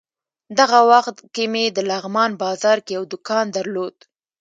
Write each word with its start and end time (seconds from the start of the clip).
دغه 0.59 0.79
وخت 0.91 1.15
کې 1.33 1.43
مې 1.51 1.65
د 1.71 1.79
لغمان 1.91 2.31
بازار 2.43 2.77
کې 2.85 2.91
یو 2.97 3.03
دوکان 3.13 3.45
درلود. 3.57 3.95